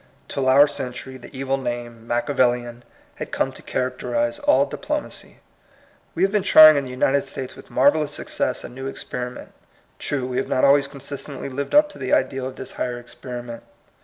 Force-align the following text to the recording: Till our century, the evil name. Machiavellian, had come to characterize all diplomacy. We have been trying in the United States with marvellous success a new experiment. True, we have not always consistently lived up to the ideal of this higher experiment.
Till 0.27 0.49
our 0.49 0.67
century, 0.67 1.15
the 1.17 1.29
evil 1.31 1.57
name. 1.57 2.07
Machiavellian, 2.07 2.83
had 3.17 3.31
come 3.31 3.51
to 3.51 3.61
characterize 3.61 4.39
all 4.39 4.65
diplomacy. 4.65 5.41
We 6.15 6.23
have 6.23 6.31
been 6.31 6.41
trying 6.41 6.75
in 6.75 6.85
the 6.85 6.89
United 6.89 7.23
States 7.25 7.55
with 7.55 7.69
marvellous 7.69 8.11
success 8.11 8.63
a 8.63 8.69
new 8.69 8.87
experiment. 8.87 9.51
True, 9.99 10.25
we 10.25 10.37
have 10.37 10.49
not 10.49 10.65
always 10.65 10.87
consistently 10.87 11.49
lived 11.49 11.75
up 11.75 11.87
to 11.89 11.99
the 11.99 12.13
ideal 12.13 12.47
of 12.47 12.55
this 12.55 12.71
higher 12.71 12.97
experiment. 12.97 13.61